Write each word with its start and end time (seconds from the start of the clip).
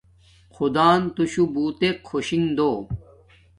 خدان 0.53 1.09
توشو 1.15 1.45
بوتک 1.53 1.99
خوشی 2.07 2.39
دو 2.55 2.71